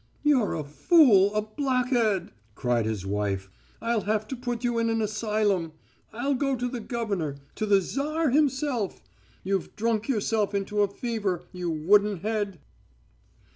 [0.23, 3.51] "You're a fool, a blockhead," cried his wife.
[3.79, 5.73] "I'll have to put you in an asylum.
[6.11, 9.03] I'll go to the governor to the Tsar himself.
[9.43, 12.57] You've drunk yourself into a fever, you wooden head!"